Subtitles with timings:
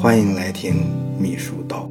[0.00, 0.76] 欢迎来听
[1.20, 1.90] 秘书道。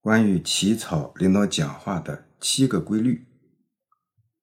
[0.00, 3.26] 关于起草领导讲话的七个规律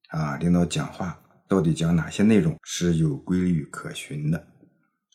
[0.10, 4.45] 啊，领导讲话到底讲哪些内容是有规律可循的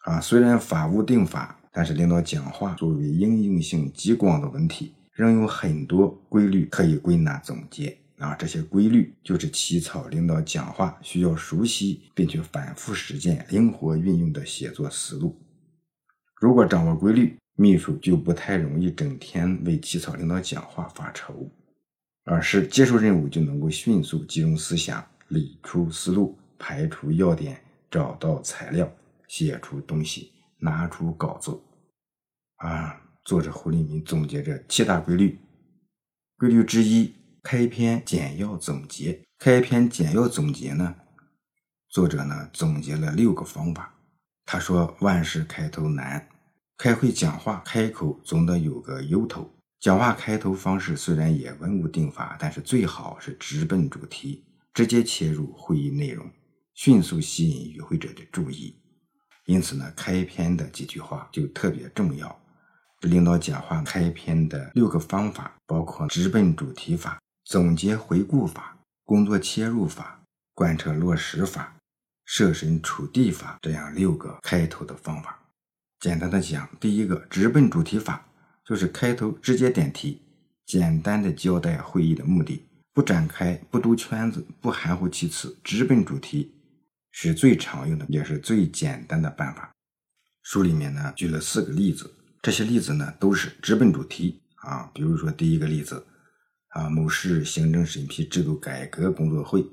[0.00, 0.20] 啊？
[0.20, 7.96] 虽然法无定法，但是领导讲话作为应用性极广的问题，仍有很多规律可以归纳总结。
[8.18, 15.40] 啊，这些规律就是起草领导讲话需要熟悉并且反复实践、灵活运用的写作思路。
[16.40, 21.48] 如果掌握规律，秘书就不太容易整天为起草领导讲话发愁，
[22.24, 28.92] 而是接受任务就能够迅速集中思想、理出思路、排除要点、找到材料、
[29.28, 31.56] 写出东西、拿出稿子。
[32.56, 35.38] 啊，作者胡立民总结这七大规律，
[36.36, 37.12] 规律之一。
[37.42, 40.96] 开篇简要总结，开篇简要总结呢？
[41.88, 43.94] 作者呢总结了六个方法。
[44.44, 46.28] 他说：“万事开头难，
[46.76, 49.50] 开会讲话开口总得有个由头。
[49.78, 56.28] 讲话开头方式虽然也文无定法，但是最好是直奔主题，直接切入会议内容，
[56.74, 58.76] 迅速吸引与会者的注意。
[59.46, 62.40] 因此呢，开篇的几句话就特别重要。
[63.02, 67.18] 领导讲话开篇的六个方法包括直奔主题法。”
[67.48, 71.78] 总结回顾法、工作切入法、贯彻落实法、
[72.26, 75.40] 设身处地法这样六个开头的方法。
[75.98, 78.22] 简单的讲，第一个直奔主题法，
[78.66, 80.20] 就是开头直接点题，
[80.66, 86.52] 简单的交代会议的目的，不展开，不兜圈子，不含糊其辞，直奔主题，
[87.12, 89.74] 是最常用的，也是最简单的办法。
[90.42, 94.90] 书里面呢举了四个例子，这些例子呢都是直奔主题啊。
[94.92, 96.04] 比如说第一个例子。
[96.68, 99.64] 啊，某市行政审批制度改革工作会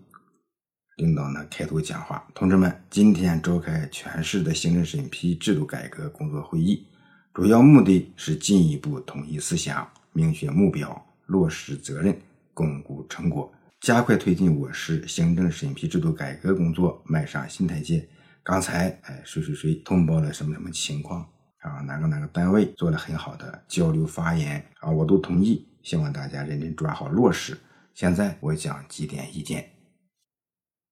[0.97, 6.87] 领导呢开头讲话，同志们，今天召开全市的行政审批制度改革工作会议，
[7.33, 12.17] 主要目的是进一步统一思想，明确目标，落实责任，
[12.53, 18.07] 巩固成果，加快推进我市行政审批制度改革工作迈上新台阶。
[18.41, 21.19] 刚才，哎，谁谁谁通报了什么什么情况
[21.57, 21.81] 啊？
[21.81, 24.89] 哪个哪个单位做了很好的交流发言啊？
[24.89, 25.67] 我都同意。
[25.85, 27.57] 希望大家认真抓好落实。
[27.93, 29.71] 现在我讲几点意见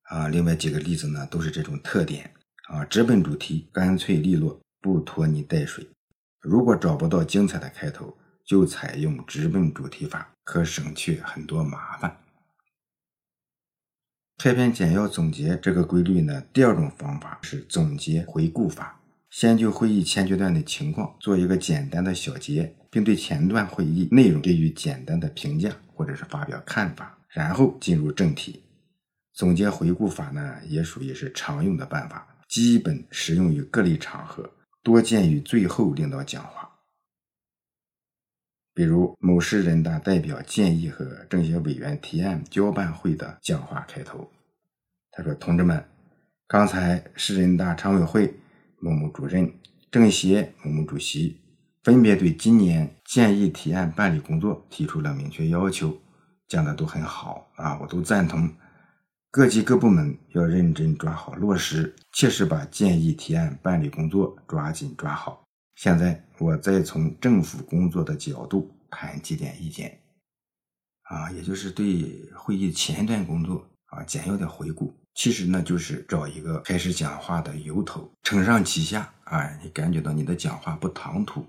[0.04, 2.32] 啊，另外几个例子呢都是这种特点
[2.70, 5.90] 啊，直奔主题，干脆利落，不拖泥带水。
[6.40, 8.16] 如果找不到精彩的开头，
[8.46, 12.20] 就采用直奔主题法，可省去很多麻烦。
[14.38, 19.00] 开篇简要总结这个规律呢，第二种方法是总结回顾法。
[19.34, 28.62] 先就会议前阶段的情况做一个简单的小结，并对前段会议内容给予简单的评价或者是发表看法，然后进入正题。
[29.34, 34.48] 总结回顾法呢，也属于是常用的办法，基本适用于各类场合，
[34.84, 36.70] 多见于最后领导讲话。
[38.76, 44.30] 比如某市人大代表建议和政协委员提案交办会的讲话开头，
[45.10, 45.84] 他说：“同志们，
[46.48, 48.32] 刚才市人大常委会。”
[48.84, 49.50] 某某主任、
[49.90, 51.40] 政协某某主席
[51.84, 55.98] 分别对今年建议提案办理工作提出了明确要求，
[56.50, 58.54] 讲的都很好啊，我都赞同。
[59.32, 65.46] 各级各部门要认真抓好落实，切实把建议提案办理工作抓紧抓好。
[65.76, 69.98] 现在我再从政府工作的角度谈几点意见，
[71.04, 74.94] 啊，也就是对会议前段工作啊简要的回顾。
[75.14, 81.46] 其实呢，就是找一个开始讲话的由头，承上启下，哎，你感觉到你的讲话不唐突，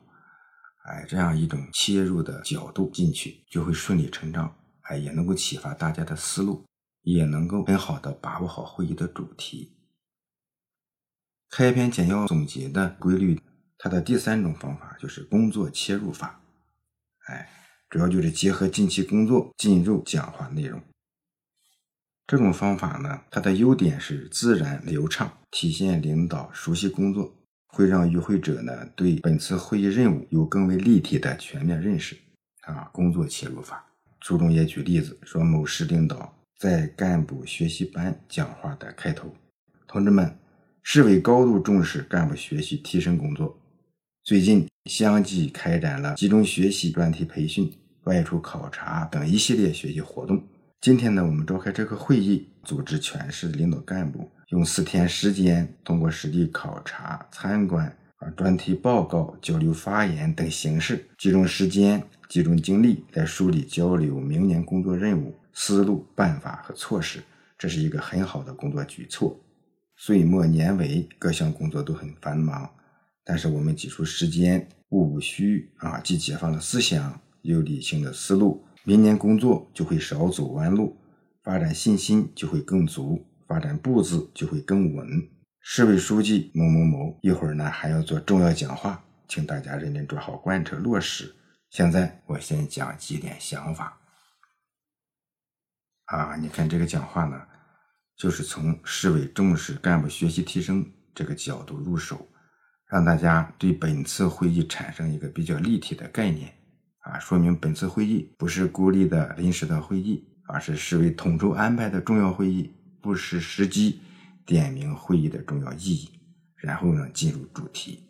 [0.85, 6.67] 哎，这样一种切入的角度进去，就会顺理成章，哎，也能够启发大家的思路，
[7.03, 9.73] 也能够很好的把握好会议的主题。
[11.49, 13.41] 开篇简要总结的规律，
[13.79, 16.39] 它的第三种方法就是工作切入法，
[17.29, 17.49] 哎，
[17.89, 20.83] 主要就是结合近期工作进入讲话内容。
[22.27, 27.35] 这种方法呢，它的优点是自然流畅，体现领导熟悉工作，
[27.67, 32.17] 会让与会者呢对本次会议任务有更为立体的全面认识。
[32.63, 33.85] 啊，工作切入法，
[34.21, 39.31] 书中也举例子说，某市领导在干部学习班讲话的开头
[39.87, 40.35] ：“同志们，
[40.83, 43.59] 市委高度重视干部学习提升工作，
[44.23, 47.71] 最近相继开展了集中学习、专题培训、
[48.05, 50.43] 外出考察等一系列学习活动。”
[50.81, 57.87] 今天呢，我们召开这个会议，组织全市领导干部用四天时间，通过实地考察、参观、
[58.17, 67.23] 啊专题报告、交流发言等形式，集中时间、集中精力来梳理交流明年工作任务、思路、办法和措施。
[67.57, 69.41] 这是一个很好的工作举措。
[69.97, 72.69] 岁末年尾，各项工作都很繁忙，
[73.25, 80.95] 但是我们挤出时间，务虚啊，既解放了思想，又理性的思路，明年工作就会少走弯路，
[81.43, 85.27] 发展信心就会更足，发展步子就会更稳。
[85.61, 91.35] 市委书记某某某，一会儿呢还要做重要讲话，请大家认真抓好贯彻落实。
[91.71, 93.99] 现在我先讲几点想法。
[96.05, 97.41] 啊，你看这个讲话呢，
[98.19, 100.85] 就是从市委重视干部学习提升
[101.15, 102.29] 这个角度入手，
[102.91, 106.53] 让大家对本次会议产生一个比较立体的概念。
[107.05, 114.01] 啊，说明本次会议不是孤立的临时的会议，而是市委统筹安排的重要会议，不失时机。
[114.47, 116.11] 点明会议的重要意义，
[116.57, 118.01] 然后呢进入主题。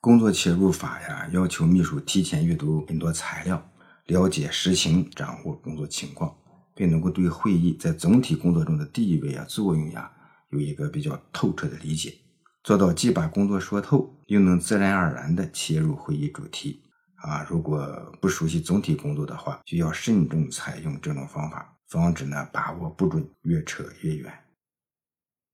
[0.00, 3.68] 工作切入法呀，要求秘书提前阅读很多材料，
[4.06, 6.32] 了解实情，掌握工作情况，
[6.72, 10.08] 并能够对会议在总体工作中的地位啊、作用呀，
[10.50, 12.14] 有一个比较透彻的理解，
[12.62, 16.83] 做到既把工作说透，又能自然而然的切入会议主题。
[17.24, 17.86] 啊，如果
[18.20, 24.32] 不熟悉总体工作的话，就要慎重采用这种方法，防止呢把握不准，越扯越远。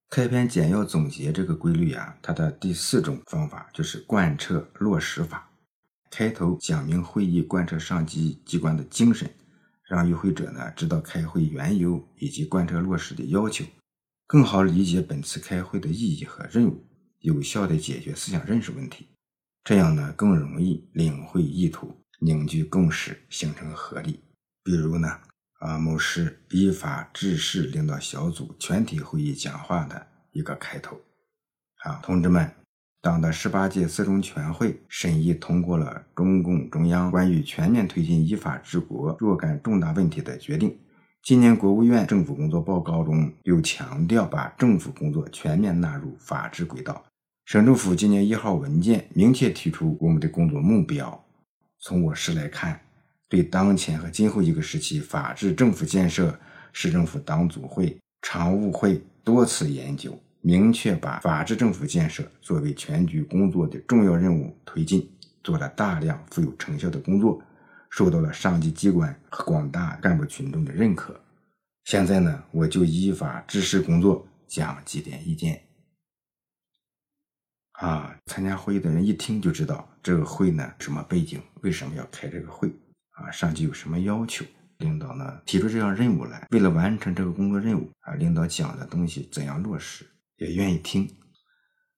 [0.09, 5.49] 开篇简要总结这个规律啊，它的第四种方法就是贯彻落实法。
[6.11, 9.31] 开头讲明会议贯彻上级机关的精神，
[9.85, 13.65] 让与会者呢知道开会缘由以及贯彻落实的要求，
[14.27, 16.85] 更好理解本次开会的意义和任务，
[17.21, 19.07] 有效的解决思想认识问题。
[19.71, 24.19] 这样呢更容易领会意图，凝聚共识，形成合力。
[24.65, 25.09] 比如呢。
[25.61, 30.99] 啊，某市依法治市领导小组全体会议讲话的一个开头。
[31.85, 32.51] 啊，同志们，
[33.01, 40.77] 党的十八届四中全会审议通过了中共中央关于全面推进依法治国若干重大问题的决定。
[41.23, 47.05] 今年国务院政府工作报告中又强调，把政府工作全面纳入法治轨道。
[47.51, 51.25] 省政府今年一号文件明确提出我们的工作目标。
[51.81, 52.81] 从我市来看。
[53.29, 56.39] 对当前和今后一个时期法治政府建设，
[56.73, 65.11] 市政府党组会、常务会多次研究，明确把法治政府建设作为全局工作的重要任务推进，
[65.43, 67.43] 做了大量富有成效的工作，
[67.91, 71.21] 受到了上级机关和广大干部群众的认可。
[71.85, 75.61] 现在呢，我就依法治市工作讲几点意见。
[77.81, 82.71] 啊，参加会议的人一听就知道这个会呢什么背景，为什么要开这个会。
[83.13, 84.45] 啊，上级有什么要求？
[84.79, 90.07] 领导呢提出这样任务来，为了完成这个工作任务啊，领导讲的东西怎样落实，
[90.37, 91.09] 也愿意听。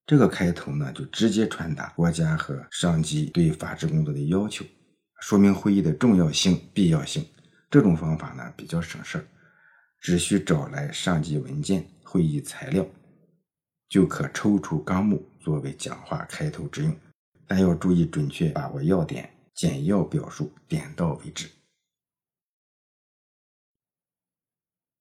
[0.06, 4.64] 这个开头呢，就直接传达国家和上级对法治工作的要求，
[5.20, 7.24] 说明会议的重要性、必要性。
[7.70, 9.24] 这种方法呢比较省事儿，
[10.00, 12.84] 只需找来上级文件、会议材料，
[13.88, 16.98] 就可抽出纲目作为讲话开头之用。
[17.46, 19.28] 但要注意准确把握要点。
[19.54, 21.50] 简要表述，点到为止。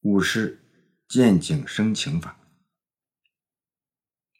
[0.02, 0.60] 五是
[1.08, 2.38] 见景生情法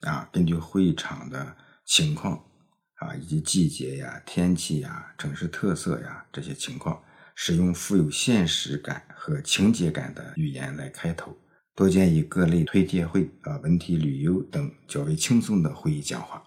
[0.02, 1.56] 啊，根据会场的
[1.86, 2.46] 情况
[2.96, 7.02] 啊，以及季节呀、天气呀、城市特色呀这些情况，
[7.34, 11.38] 使用富有现实感和情节感的语言来开头。
[11.82, 16.44] 多建议各类推介会啊、文体旅游等较为轻松的会议讲话，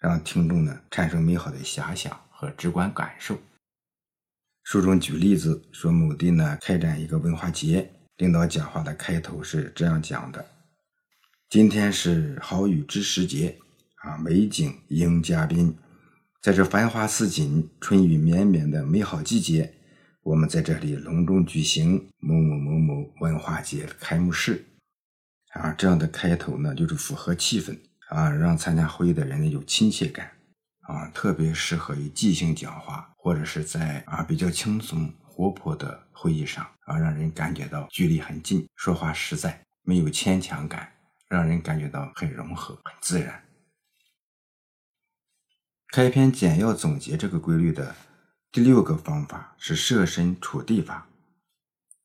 [0.00, 2.20] 让听众呢产生美好的遐想。
[2.28, 3.38] 和直观感受。
[4.64, 10.44] 书中举例子说，某地呢开展一个文化节，领导讲话的开头是这样讲的
[11.48, 13.56] ：“今天是好雨知时节，
[14.02, 15.78] 啊，美景迎嘉宾。
[16.42, 19.72] 在这繁花似锦、春雨绵绵的美好季节，
[20.24, 24.64] 我们在这里隆重举行某某某某文化节开幕式。
[25.52, 27.78] 啊，这样的开头呢，就是符合气氛
[28.08, 30.30] 啊，让参加会议的人呢有亲切感。”
[30.88, 40.90] 啊，特别适合于即兴讲话，或者是在啊比较轻松活泼的会议上啊，让人感觉到距离很近，说话实在，没有牵强感，
[41.28, 43.42] 让人感觉到很融合、很自然。
[45.88, 47.94] 开篇简要总结这个规律的
[48.54, 51.08] 第六个方法是设身处地法。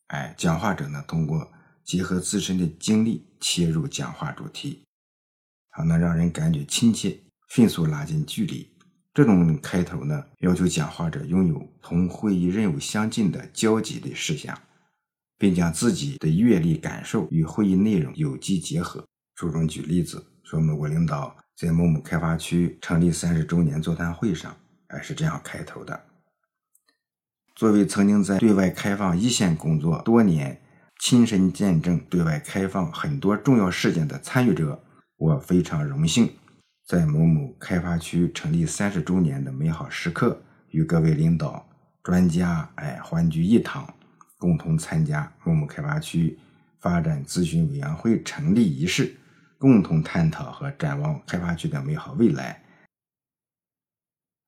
[0.08, 1.48] 哎，讲话者呢，通过
[1.84, 4.82] 结合自身的经历切入讲话主题，
[5.70, 7.20] 好，能让人感觉亲切。
[7.50, 8.68] 迅速拉近距离，
[9.14, 14.60] 这种开头呢，要求讲话者拥有同会议任务相近的交集的事项，
[15.38, 19.06] 并将自己的阅历感受与会议内容有机结合。
[19.36, 26.09] 书中举例子说，某国领导在某某开发区成立三十周年座谈会上，哎，是这样开头的：
[27.60, 30.62] 作为曾经在对外开放一线工作多年，
[30.98, 34.82] 亲身见证对外开放很多重要事件的参与者，
[35.18, 36.32] 我非常荣幸，
[36.88, 41.68] 在某某开发区成立三十周年的美好时刻，与各位领导、
[42.02, 43.94] 专家哎欢聚一堂，
[44.38, 46.40] 共同参加某某开发区
[46.80, 49.18] 发展咨询委员会成立仪式，
[49.58, 52.64] 共同探讨和展望开发区的美好未来。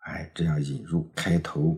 [0.06, 1.78] 哎，这样引入开头，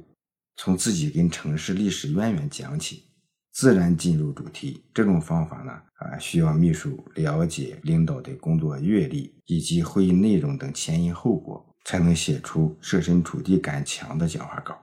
[0.55, 3.03] 从自己跟城市历史渊源讲起，
[3.51, 4.85] 自然进入主题。
[4.93, 14.79] 这种方法呢，啊，需要秘书了解领导的工作阅历以及会议内容等前因后果，才能写出设身处地感强的讲话稿。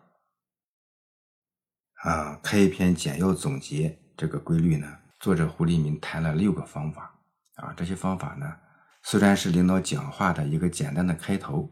[2.03, 4.87] 啊，开一篇简要总结这个规律呢，
[5.21, 7.15] 作者胡立民谈了六个方法。
[7.55, 8.57] 啊，这些方法呢，
[9.03, 11.71] 虽然是领导讲话的一个简单的开头。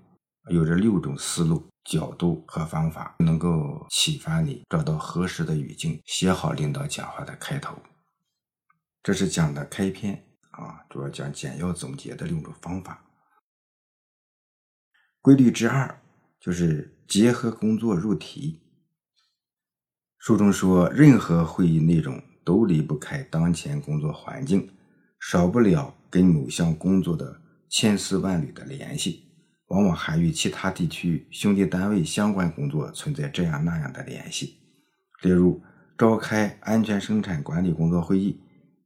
[0.50, 7.76] 有着六种思路、角度和方法，能够启发你找到合适的语境，写好领导讲话的开头。
[9.02, 13.04] 这是讲的开篇啊，主要讲简要总结的六种方法。
[15.20, 16.02] 规律之二
[16.40, 18.62] 就是结合工作入题。
[20.18, 24.70] 书中说，任何会议内容都离不开当前工作环境，
[25.20, 29.27] 少不了跟某项工作的千丝万缕的联系。
[29.68, 34.58] 往往还与其他地区兄弟单位相关工作存在这样那样的联系。
[35.22, 35.62] 例如，
[35.96, 38.40] 召开安全生产管理工作会议，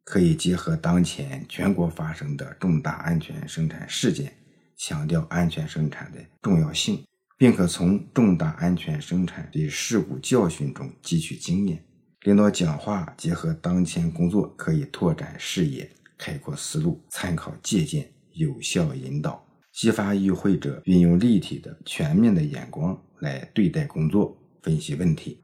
[0.04, 4.32] 可以结合当前全国发生的重大安全生产事件，
[4.76, 7.04] 强调安全生产的重要性，
[7.36, 11.84] 并可从重大安全生产的事故教训中汲取经验。
[12.22, 19.44] 领导讲话结合当前工作，可以拓展视野、开阔思路、参考借鉴、有效引导。
[19.72, 25.42] 激发与会者运用立体的、全面的眼光来对待工作、分析问题。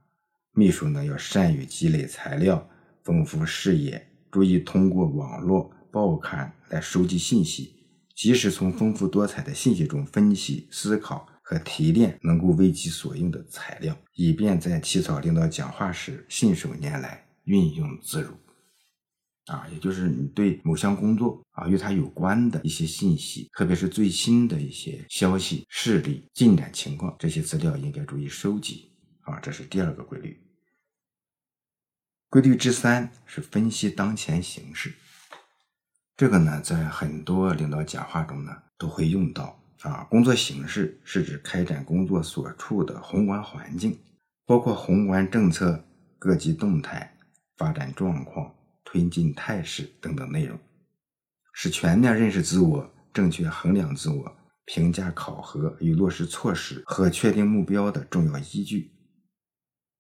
[0.53, 2.69] 秘书呢，要善于积累材料，
[3.03, 7.75] 丰富视野，注意通过网络、报刊来收集信息，
[8.15, 18.35] 及时从丰富多彩的信息中分析、思考和提炼能够为其所用的材料，以便在起草领导讲话时信手拈来、运用自如。
[19.49, 28.93] 啊，也就是你对某项工作啊与它有关的一些信息，特别是最新的一些消息、事例、进展情况，这些资料应该注意收集。
[29.23, 30.39] 啊，这是第二个规律。
[32.29, 34.93] 规律之三是分析当前形势。
[36.17, 39.59] 这个呢，在很多领导讲话中呢都会用到。
[39.83, 43.97] 啊，工作形势是指开展工作所处的宏观环境，
[44.45, 45.87] 包括宏观政策、
[46.19, 47.17] 各级动态、
[47.57, 48.53] 发展状况。
[48.91, 50.59] 推进态势等等内容，
[51.53, 58.91] 是全面认识自我、正确衡量自我、评价考核与落实措施和确定目标的重要依据。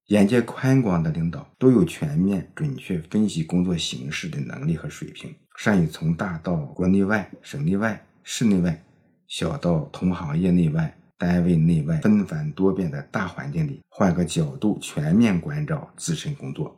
[0.07, 8.83] 眼界宽广的领导都有全面准确分析工作形势的能力和水平，善于从大到国内外、省内外、市内外，
[9.27, 16.75] 小到同行业内外、单位内外纷繁多变的大环境里，换个角度全面关照自身工作。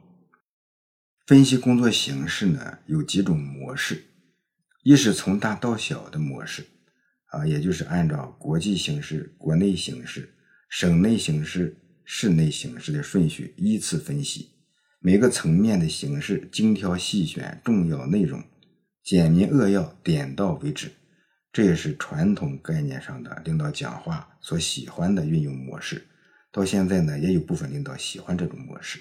[1.31, 4.03] 分析工作形势呢，有几种模式，
[4.83, 6.67] 一是从大到小的模式，
[7.27, 10.35] 啊，也就是按照国际形势、国内形势、
[10.69, 14.57] 省内形势、市内形势的顺序依次分析，
[14.99, 18.43] 每个层面的形势精挑细选重要内容，
[19.05, 20.91] 简明扼要，点到为止。
[21.53, 26.09] 这也是传统概念上的领导讲话所喜欢的运用模式。
[26.51, 28.99] 到现在呢，也有部分领导喜欢这种模式。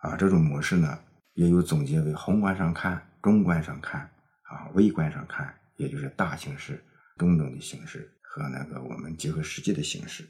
[0.00, 0.98] 啊，这种模式呢，
[1.34, 4.00] 也有总结为宏观上看、中观上看、
[4.42, 6.82] 啊微观上看，也就是大形势、
[7.18, 10.24] 中等的形势和那个我们结合实际的形势。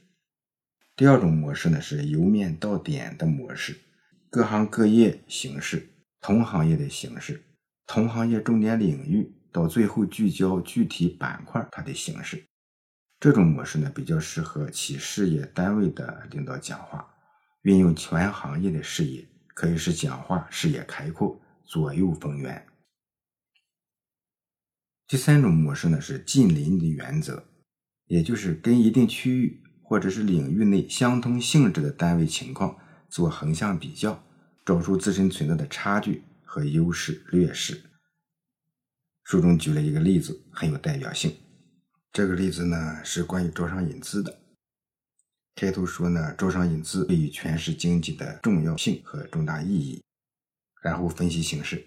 [0.97, 3.79] 第二种模式呢是由面到点的模式，
[4.29, 5.89] 各行各业形势、
[6.21, 7.41] 同行业的形势、
[7.87, 12.45] 同行业重点领域，到最后聚焦具体板块它的形式。
[13.21, 17.09] 这种模式呢比较适合企事业单位的领导讲话，
[17.63, 19.25] 运用全行业的视野。
[19.61, 22.67] 可以使讲话视野开阔，左右逢源。
[25.07, 27.45] 第三种模式呢是近邻的原则，
[28.07, 32.79] 也就是跟一定区域或者是领域内相同性质的单位情况
[33.11, 34.25] 做横向比较，
[34.65, 37.83] 找出自身存在的差距和优势劣势。
[39.25, 41.37] 书中举了一个例子，很有代表性。
[42.11, 44.40] 这个例子呢是关于招商引资的。
[45.57, 50.03] 开头说呢，招商引资对于全市经济的重要性和重大意义，
[50.83, 51.85] 然后分析形势，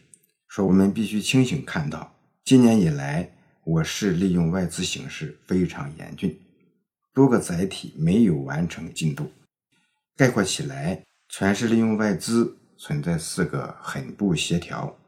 [0.48, 6.40] 说我们必须清醒看到，今年以来我市利用外资形势非常严峻，
[7.14, 9.32] 多个载体没有完成进度。
[10.16, 15.00] 概括起来，全市利用外资存在四个很不协调：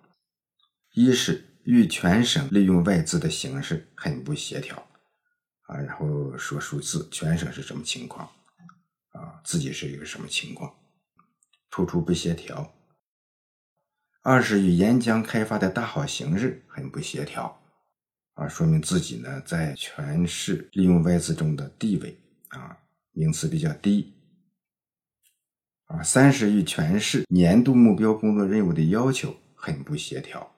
[0.95, 4.88] 一是与全省利用外资的形式很不协调，
[5.67, 8.27] 啊，然后说数字，全省是什么情况，
[9.15, 10.75] 啊，自己是一个什么情况，
[11.69, 12.74] 突出不协调；
[14.22, 17.62] 二是与沿江开发的大好形势很不协调，
[18.34, 22.19] 啊，说明自己呢在全市利用外资中的地位
[22.50, 22.77] 啊
[23.12, 24.13] 名次比较低。
[25.86, 30.51] 啊，三是与全市年度目标工作任务的要求很不协调。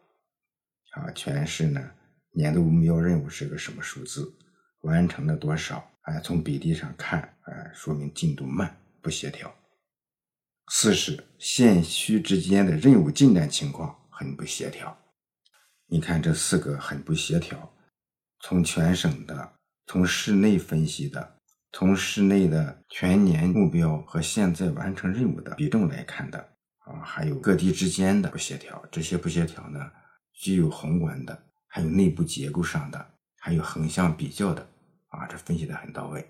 [0.91, 1.91] 啊，全市呢
[2.31, 4.33] 年度目标任务是个什么数字？
[4.81, 5.91] 完成了多少？
[6.07, 9.53] 哎，从比例上看，哎，说明进度慢，不协调。
[10.69, 14.97] 四是县区之间的任务进展情况很不协调。
[15.87, 17.73] 你看这四个很不协调，
[18.39, 19.53] 从全省的，
[19.85, 21.35] 从市内分析的。
[21.73, 26.39] 从市内的全年目标和现在完成任务的比重来看的
[26.79, 29.79] 啊，还有各地之间的不协调，这些不协调呢，
[30.33, 34.65] 具有宏观的，还有内部结构上的，还有横向比较的
[35.09, 36.25] 啊，这分析的很到位。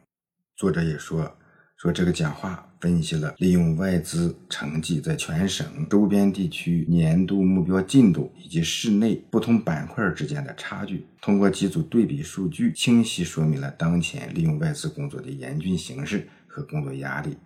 [0.55, 1.37] 作者也说。
[1.79, 17.37] 说这个讲话分析了利用外资成绩在全省周边地区年度目标进度以及市内不同板块之间的差距，通过几组对比数据，清晰说明了当前利用外资工作的严峻形势和工作压力，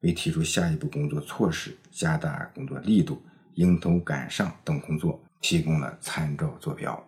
[0.00, 3.22] 为提出下一步工作措施、加大工作力度、
[3.56, 7.06] 迎头赶上等工作提供了参照坐标。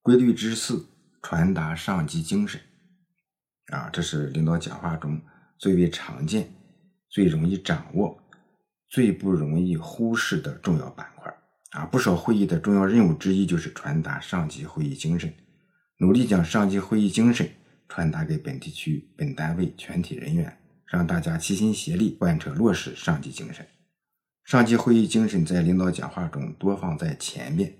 [0.00, 0.86] 规律之四：
[1.22, 2.60] 传达上级精神。
[3.68, 5.18] 啊，这是领导讲话中
[5.56, 6.52] 最为常见、
[7.08, 8.22] 最容易掌握、
[8.90, 11.32] 最不容易忽视的重要板块。
[11.70, 15.32] 啊，不少会议的重要任务之一就是传达上级会议精神，
[15.98, 17.48] 努力将上级会议精神
[17.88, 23.66] 传达给本地区、本单位全体人员，让大家齐心协力贯彻落实上级精神。
[24.44, 27.72] 上级会议精神在领导讲话中多放在前面，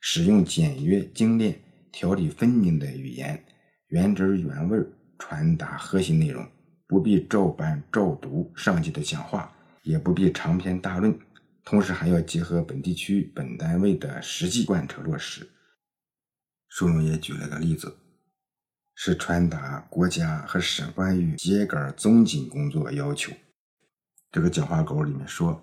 [0.00, 1.58] 使用简约精炼、
[1.92, 3.44] 条理分明的语言，
[3.88, 4.92] 原汁原味儿。
[5.20, 6.48] 传达核心内容，
[6.86, 11.18] 不必照搬照读上级的讲话，也不必长篇大论，
[11.64, 15.50] 同时还要结合本地区本单位的实际贯彻落实。
[16.68, 17.96] 书中也举了个例子，
[18.94, 23.32] 是传达国家和省关于秸秆综紧工作要求。
[24.30, 25.60] 这个讲话稿里面说，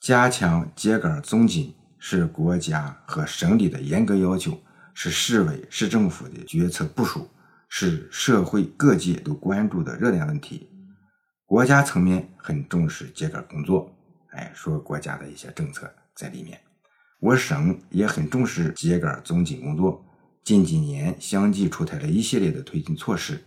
[0.00, 4.58] 加强秸秆综紧是国家和省里的严格要求，
[4.98, 7.28] 是市委市政府的决策部署。
[7.68, 10.70] 是社会各界都关注的热点问题，
[11.44, 13.92] 国家层面很重视秸秆工作，
[14.30, 16.60] 哎，说国家的一些政策在里面。
[17.18, 20.02] 我省也很重视秸秆总紧工作，
[20.44, 23.44] 近几年相继出台了一系列的推进措施，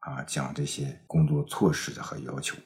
[0.00, 2.58] 啊，讲这些工作措施的和要求。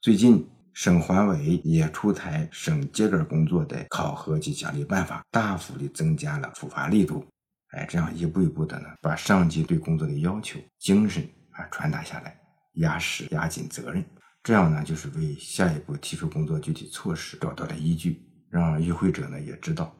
[0.00, 7.26] 最近省环委也出台省秸秆工作的考核及奖励办法，大幅的增加了处罚力度。
[7.72, 12.38] 哎，这样一步一步的呢，把上级对工作的要求、精神啊传达下来，
[12.74, 14.04] 压实、压紧责任，
[14.42, 19.94] 这样呢，就是为下一步提出工作具体措施找到了依据，让与会者呢也知道，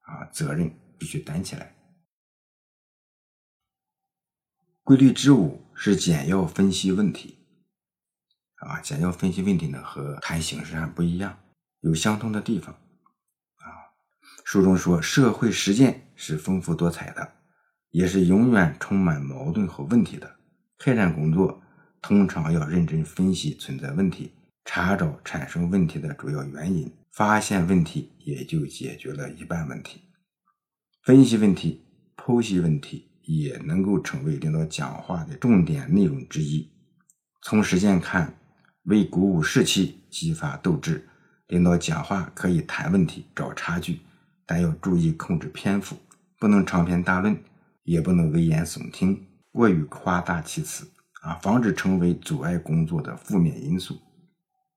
[0.00, 1.74] 啊，责任必须担起来。
[4.82, 7.39] 规律之五是简要分析问题，
[8.60, 11.38] 啊，简要分析问题呢和谈形式上不一样，
[11.80, 12.74] 有相通的地方。
[12.74, 13.64] 啊
[14.44, 17.32] 书中说，社会实践是丰富多彩的，
[17.90, 20.36] 也是永远充满矛盾和问题的。
[20.78, 21.62] 开展工作
[22.02, 24.32] 通常要认真分析存在问题，
[24.64, 30.02] 查找产生问题的主要原因，发现问题也就解决了一半问题。
[31.04, 31.84] 分析问题、
[32.16, 36.70] 剖析问题也能够成为领导讲话的重点内容之一。
[37.42, 38.34] 从实践看，
[38.84, 41.08] 为鼓舞士气、激发斗志，
[41.48, 44.00] 领导讲话可以谈问题、找差距。
[44.46, 45.96] 但要注意控制篇幅，
[46.38, 47.40] 不能长篇大论，
[47.84, 50.90] 也不能危言耸听，过于夸大其词
[51.22, 53.96] 啊，防止成为阻碍工作的负面因素。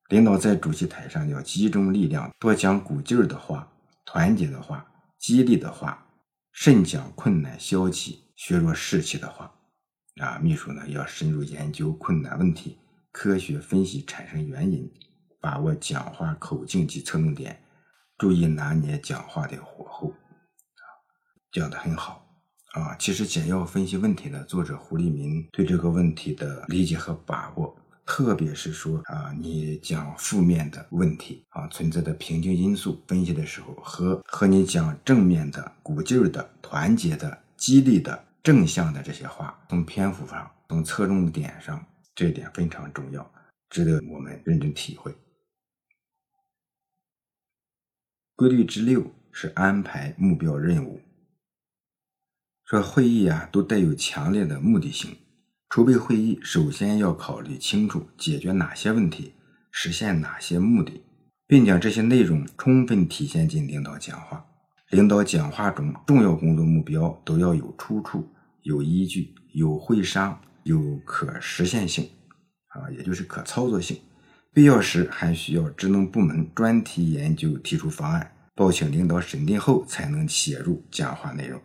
[0.09, 3.67] 领导在主席台上要集中力量，多讲鼓劲儿的话、
[4.05, 4.85] 团结的话、
[5.17, 6.05] 激励的话，
[6.51, 9.51] 慎讲困难、消极、削弱士气的话。
[10.21, 12.77] 啊，秘书呢要深入研究困难问题，
[13.13, 14.91] 科学分析产生原因，
[15.39, 17.61] 把握讲话口径及侧重点。
[18.17, 20.13] 注意拿捏讲话的火候，
[21.51, 22.25] 讲的很好
[22.73, 22.95] 啊。
[22.97, 41.83] 其实简要分析问题呢，作者胡立民对这个问题的理解和把握，特别是说啊，你讲负面的问题啊，存在的瓶颈因素分析的时候，和和你讲正面的、鼓劲儿的、团结的、激励的、正向的这些话，从篇幅上、从侧重点上，
[42.15, 43.33] 这一点非常重要，
[43.69, 45.15] 值得我们认真体会。
[48.35, 51.01] 规律之六是安排目标任务。
[52.65, 55.17] 说会议啊，都带有强烈的目的性。
[55.69, 59.33] 筹备会议，首先要考虑清楚解决哪些问题，
[59.71, 61.03] 实现哪些目的，
[61.47, 64.45] 并将这些内容充分体现进领导讲话。
[64.91, 72.09] 领导讲话中重要工作目标都要有出处、有依据、有会商、有可实现性，
[72.67, 73.97] 啊，也就是可操作性。
[74.53, 81.61] 必要时还需要职能部门专题研究，提出方案，报请领导审定后才能写入讲话内容。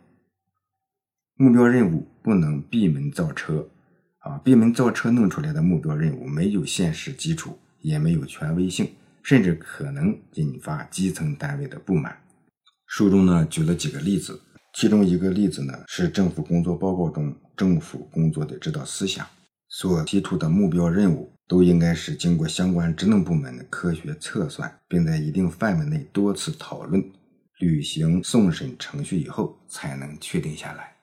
[1.35, 3.69] 目标任务不能闭门造车。
[4.21, 8.91] 啊，闭门造车弄出来的目标任务没有现实基础，也没有权威性，
[9.23, 12.19] 甚至可能引发基层单位的不满。
[12.87, 14.41] 书中呢举了几个例子，
[14.79, 19.27] 其中一个例子呢是政府工作报告中政府工作的指导思想
[19.67, 27.05] 所提出的目标任务，都应该是经过相关职能部门的科学测算，并在一定范围内多次讨论、
[27.59, 30.95] 履行送审程序以后才能确定下来。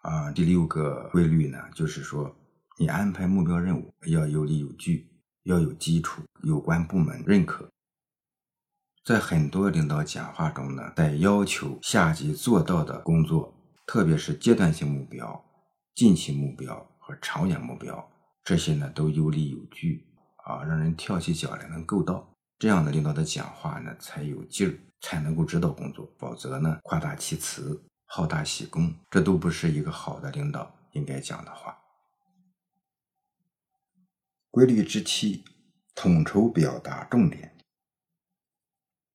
[0.00, 2.34] 啊，第六个规律呢，就是说，
[2.78, 5.06] 你安排目标任务要有理有据，
[5.42, 7.68] 要有基础，有关部门认可。
[9.04, 13.54] 在很多领导讲话中呢，在要求下级做到的工作，
[13.86, 15.44] 特别是阶段性目标、
[15.94, 18.10] 近期目标和长远目标，
[18.42, 20.06] 这些呢都有理有据
[20.46, 22.26] 啊，让人跳起脚来能够到。
[22.58, 27.84] 这样的领导的讲话呢才有劲儿，才能够指导工作，否则呢夸大其词。
[28.06, 31.76] 好大喜功，这都不是一个好的领导应该讲的话。
[34.50, 35.44] 规律之七，
[35.94, 37.53] 统筹表达重点。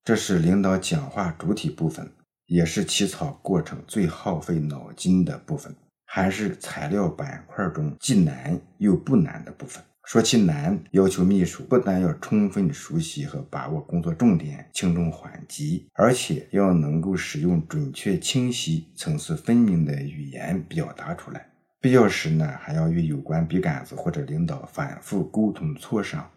[0.10, 2.12] 这是领导讲话主体部分，
[2.48, 5.72] 也是起草过程最耗费脑筋的部分，
[6.04, 9.84] 还是材料板块中既难又不难的部分。
[10.06, 21.48] 说其难，要求秘书不但要充分熟悉和把握工作重点、轻重缓急，而且要能够使用准确、清晰、层次分明的语言表达出来。
[21.80, 26.28] 必要时呢，还要与有关笔杆子或者领导反复沟通磋商。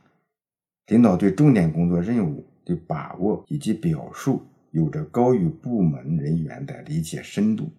[0.89, 7.71] 领导对重点工作任务的把握以及表述，有着高于部门人员的理解深度，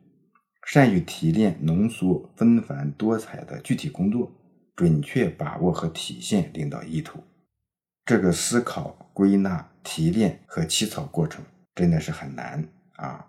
[0.65, 4.31] 善于提炼、浓缩纷繁多彩的具体工作。
[4.75, 7.19] 准确把握和体现领导意图，
[8.05, 13.23] 这个思考、归纳、提炼和起草过程真的是很难啊。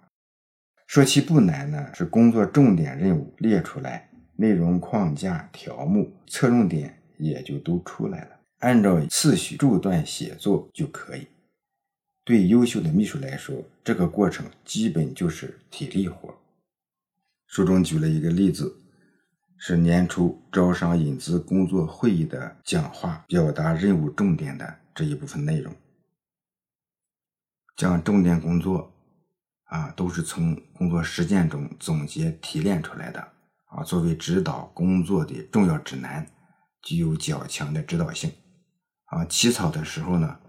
[0.86, 11.26] 说其不难呢，是工作重点任务列出来，内容框架、条目、侧重点也就都出来了，按照次序逐段写作就可以。
[12.24, 16.34] 对优秀的秘书来说，这个过程基本就是体力活。
[17.46, 18.80] 书中举了一个例子。
[19.56, 25.74] 是年初招商引资工作会议的讲话，表达任务重点的这一部分内容。
[27.74, 28.92] 将重点工作
[29.64, 33.20] 啊，都是从工作实践中总结提炼出来的
[33.66, 36.26] 啊，作为指导工作的重要指南，
[36.82, 38.30] 具有较强的指导性
[39.06, 39.24] 啊。
[39.24, 40.40] 起草的时候呢，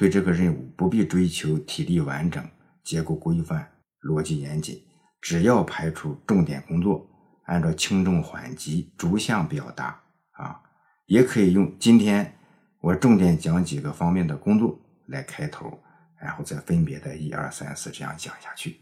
[0.00, 2.42] 对这个任务不必追求体力完整、
[2.82, 4.82] 结构规范、逻辑严谨，
[5.20, 7.06] 只要排除重点工作。
[7.44, 10.62] 按照轻重缓急逐项表达啊，
[11.04, 12.34] 也可以用今天
[12.80, 15.78] 我重点讲几个方面的工作来开头，
[16.18, 18.80] 然后再分别的一二三四这样讲下去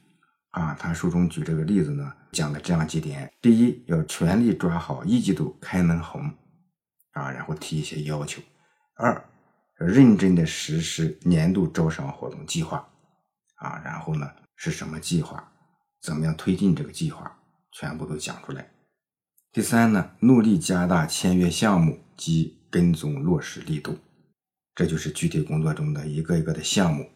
[0.50, 0.72] 啊。
[0.78, 6.30] 他书中举这个例子呢，讲了这样几点：第一，要全力抓好一季度开门红
[7.14, 8.40] 啊，然后提一些要求；
[8.94, 9.28] 二，
[9.86, 12.88] 认真的实施年度招商活动计划
[13.56, 15.52] 啊，然后呢是什么计划，
[16.02, 17.34] 怎么样推进这个计划。
[17.70, 18.70] 全部都讲出来。
[19.52, 23.96] 第三呢，努力加大签约项目及跟踪落实力度，
[24.74, 27.08] 这就是具体工作中的一个一个的项目，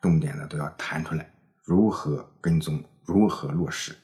[0.00, 1.30] 重点呢都要谈出来，
[1.64, 3.94] 如何跟踪，如何落实。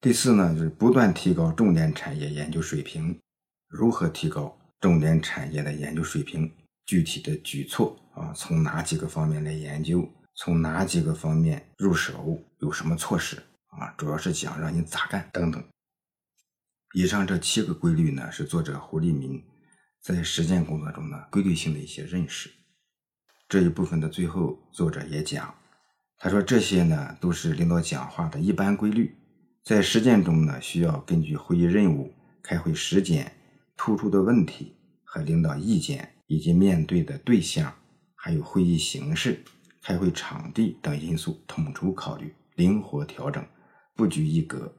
[0.00, 3.20] 第四呢，就是不断提高重点产业研究水平，
[3.68, 6.50] 如何提高重点产业的研究水平？
[6.86, 10.08] 具体的举措啊，从哪几个方面来研究？
[10.36, 12.40] 从哪几个方面入手？
[12.60, 13.36] 有什么措施？
[13.66, 15.62] 啊，主要是讲让你咋干等等。
[16.94, 19.42] 以上这七个规律呢，是作者胡立民
[20.00, 22.50] 在实践工作中呢规律性的一些认识。
[23.48, 25.54] 这一部分的最后，作者也讲，
[26.18, 29.14] 他说这些呢都是领导讲话的一般规律，
[29.64, 33.30] 在实践中呢需要根据会议任务、开会时间、
[33.76, 37.72] 突出的问题和领导意见以及面对的对象，
[38.14, 39.42] 还有会议形式、
[39.82, 43.44] 开会场地等因素统筹考虑，灵活调整。
[43.94, 44.74] 不拘一格，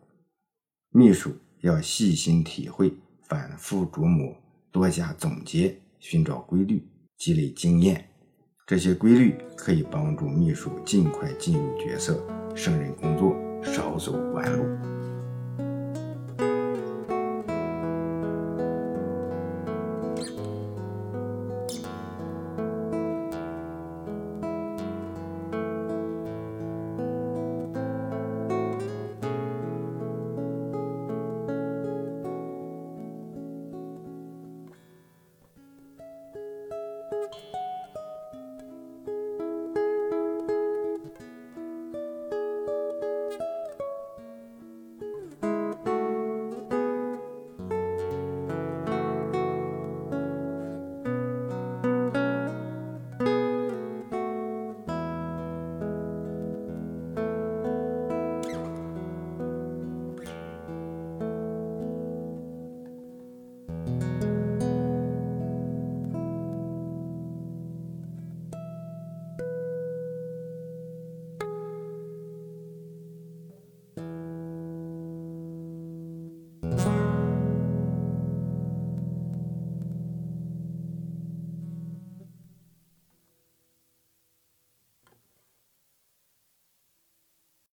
[0.91, 4.35] 秘书要细心体会，反复琢磨，
[4.71, 8.07] 多加总结，寻找规律，积累经验，
[8.67, 12.23] 这些规律可以帮助秘书尽快进入角色，
[12.55, 14.96] 胜任工作，少走弯路。